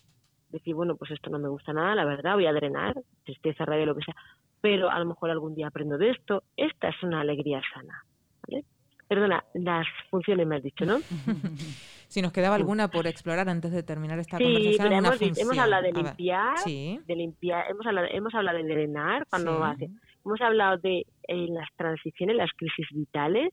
[0.49, 3.85] decir, bueno, pues esto no me gusta nada, la verdad, voy a drenar, tristeza, rabia,
[3.85, 4.15] lo que sea,
[4.61, 8.03] pero a lo mejor algún día aprendo de esto, esta es una alegría sana,
[8.47, 8.63] ¿vale?
[9.09, 10.99] Perdona, las funciones me has dicho, ¿no?
[12.07, 14.93] si nos quedaba alguna por explorar antes de terminar esta conversación.
[14.93, 19.89] Hemos, hemos, hablado de limpiar, de limpiar, hemos hablado, hemos hablado de drenar cuando hace
[20.27, 23.49] hemos hablado de eh, las transiciones, las crisis vitales,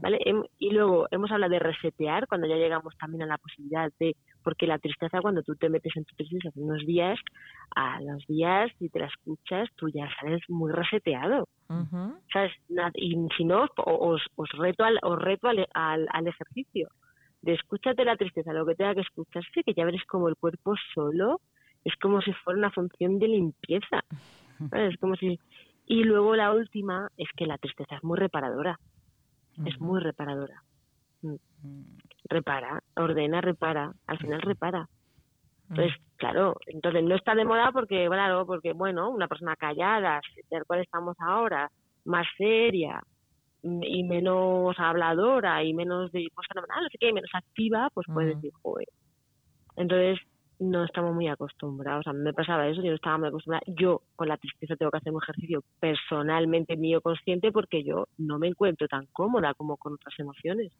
[0.00, 0.18] ¿vale?
[0.58, 4.66] y luego hemos hablado de resetear, cuando ya llegamos también a la posibilidad de, porque
[4.66, 7.18] la tristeza cuando tú te metes en tu tristeza hace unos días,
[7.74, 11.48] a los días, si te la escuchas, tú ya sales muy reseteado.
[12.32, 12.52] ¿sabes?
[12.94, 16.88] Y si no, os, os reto, al, os reto al, al, ejercicio
[17.42, 20.74] de escúchate la tristeza, lo que tenga que escucharse, que ya veréis como el cuerpo
[20.94, 21.40] solo
[21.84, 24.02] es como si fuera una función de limpieza.
[24.72, 25.38] Es como si...
[25.86, 28.78] Y luego la última es que la tristeza es muy reparadora.
[29.64, 30.62] Es muy reparadora.
[31.22, 31.34] Mm.
[32.28, 33.92] Repara, ordena, repara.
[34.06, 34.88] Al final repara.
[35.70, 40.20] Entonces, claro, entonces no está de moda porque, claro, porque, bueno, una persona callada,
[40.50, 41.70] del cual estamos ahora,
[42.04, 43.02] más seria
[43.62, 48.34] y menos habladora y menos de, pues fenomenal, no sé qué, menos activa, pues puede
[48.34, 48.88] decir, joder.
[49.76, 50.18] Entonces,
[50.58, 52.06] no estamos muy acostumbrados.
[52.06, 53.64] A mí me pasaba eso, yo no estaba muy acostumbrada.
[53.66, 58.38] Yo con la tristeza tengo que hacer un ejercicio personalmente mío consciente porque yo no
[58.38, 60.72] me encuentro tan cómoda como con otras emociones.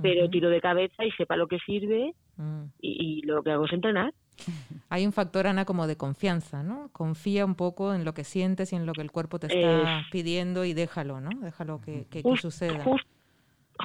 [0.00, 2.62] Pero tiro de cabeza y sepa lo que sirve mm.
[2.80, 4.12] y, lo que hago es entrenar.
[4.88, 6.88] Hay un factor, Ana, como de confianza, ¿no?
[6.92, 10.02] Confía un poco en lo que sientes y en lo que el cuerpo te está
[10.10, 11.30] pidiendo y déjalo, ¿no?
[11.40, 12.84] Déjalo que, que, suceda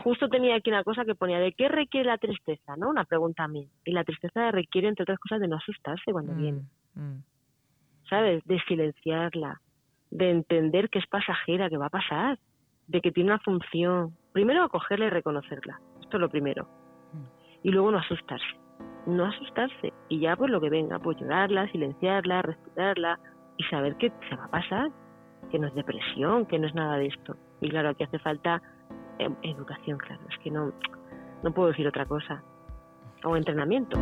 [0.03, 2.89] justo tenía aquí una cosa que ponía de qué requiere la tristeza, ¿no?
[2.89, 3.69] Una pregunta a mí.
[3.86, 6.62] Y la tristeza requiere, entre otras cosas, de no asustarse cuando mm, viene.
[6.95, 7.17] Mm.
[8.10, 8.43] ¿Sabes?
[8.45, 9.62] De silenciarla,
[10.10, 12.39] de entender que es pasajera, que va a pasar,
[12.88, 14.15] de que tiene una función.
[14.31, 15.79] Primero acogerla y reconocerla.
[16.01, 16.67] Esto es lo primero.
[17.13, 17.67] Mm.
[17.67, 18.57] Y luego no asustarse.
[19.05, 19.93] No asustarse.
[20.10, 23.19] Y ya pues lo que venga, pues llorarla, silenciarla, respirarla
[23.57, 24.91] y saber que se va a pasar,
[25.49, 27.36] que no es depresión, que no es nada de esto.
[27.62, 28.62] Y claro, aquí hace falta
[29.41, 30.71] educación, claro, es que no,
[31.43, 32.43] no puedo decir otra cosa.
[33.23, 33.97] O entrenamiento.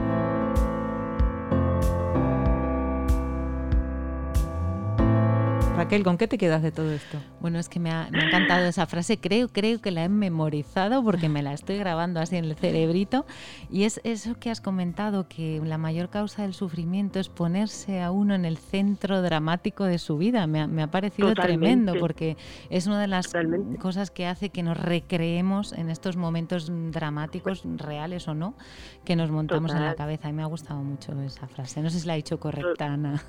[5.86, 7.19] Raquel, ¿con qué te quedas de todo esto?
[7.39, 9.19] Bueno, es que me ha, encantado esa frase.
[9.19, 13.28] Creo, creo que la he memorizado porque me la estoy grabando así en el cerebrito.
[13.69, 18.10] Y es eso que has comentado, que la mayor causa del sufrimiento es ponerse a
[18.10, 20.48] uno en el centro dramático de su vida.
[20.48, 22.36] Me ha, parecido tremendo porque
[22.71, 23.32] es una de las
[23.80, 28.56] cosas que hace que nos recreemos en estos momentos dramáticos, reales o no,
[29.04, 30.30] que nos montamos en la cabeza.
[30.30, 31.84] Y me ha gustado mucho esa frase.
[31.84, 33.21] No sé si la he dicho correcta, Ana.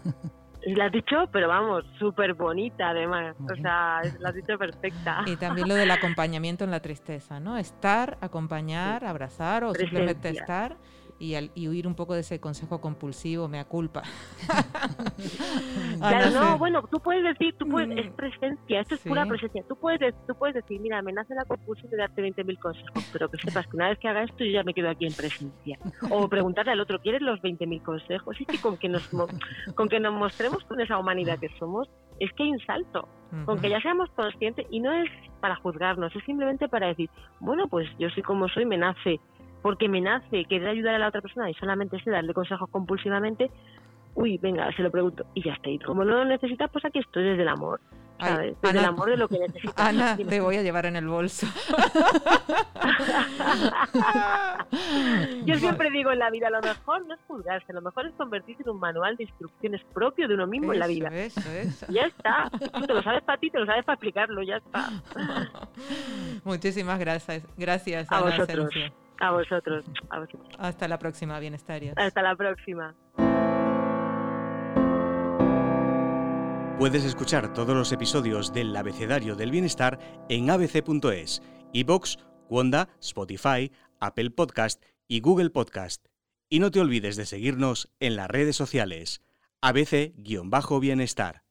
[0.74, 3.36] La has dicho, pero vamos, súper bonita además.
[3.40, 5.22] O sea, la has dicho perfecta.
[5.26, 7.56] Y también lo del acompañamiento en la tristeza, ¿no?
[7.56, 10.76] Estar, acompañar, abrazar o simplemente estar
[11.18, 14.02] y, al, y huir un poco de ese consejo compulsivo, mea culpa.
[15.98, 18.16] claro, no, bueno, tú puedes decir, tú puedes, es mm.
[18.16, 19.64] presencia, esto es pura presencia.
[19.68, 23.28] Tú puedes, tú puedes decir, mira, me nace la compulsión de darte 20.000 consejos, pero
[23.30, 25.78] que sepas que una vez que haga esto yo ya me quedo aquí en presencia.
[26.10, 28.40] O preguntarle al otro, ¿quieres los 20.000 consejos?
[28.40, 29.08] Y que con que, nos,
[29.74, 31.88] con que nos mostremos con esa humanidad que somos,
[32.20, 33.08] es que hay un salto.
[33.44, 37.66] Con que ya seamos conscientes, y no es para juzgarnos, es simplemente para decir, bueno,
[37.68, 39.20] pues yo soy como soy, me nace
[39.66, 43.50] porque me nace querer ayudar a la otra persona y solamente sé darle consejos compulsivamente,
[44.14, 45.68] uy, venga, se lo pregunto y ya está.
[45.68, 47.80] Y como no lo necesitas, pues aquí estoy desde el amor.
[48.20, 48.56] ¿sabes?
[48.62, 49.74] desde el amor de lo que necesitas.
[49.76, 51.48] Ana, te voy a llevar en el bolso.
[55.44, 58.62] Yo siempre digo en la vida, lo mejor no es juzgarse, lo mejor es convertirse
[58.62, 61.08] en un manual de instrucciones propio de uno mismo en la vida.
[61.08, 61.86] Eso, eso.
[61.88, 62.48] Ya está.
[62.72, 64.90] Tú te lo sabes para ti, te lo sabes para explicarlo, ya está.
[66.44, 67.42] Muchísimas gracias.
[67.56, 68.70] Gracias, a vosotros.
[69.20, 70.48] A vosotros, a vosotros.
[70.58, 71.94] Hasta la próxima, bienestarios.
[71.96, 72.94] Hasta la próxima.
[76.78, 79.98] Puedes escuchar todos los episodios del Abecedario del Bienestar
[80.28, 82.18] en abc.es, iBox,
[82.50, 86.04] Wanda, Spotify, Apple Podcast y Google Podcast.
[86.50, 89.22] Y no te olvides de seguirnos en las redes sociales.
[89.62, 91.45] ABC-Bienestar.